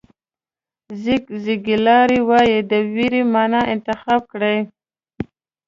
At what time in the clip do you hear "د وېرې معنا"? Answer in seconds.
2.71-3.61